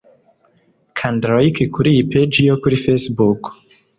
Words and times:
kanda 0.97 1.25
Like 1.35 1.61
kuri 1.73 1.87
iyi 1.93 2.03
page 2.11 2.37
yo 2.49 2.55
kuri 2.61 2.75
Facebook 2.85 3.41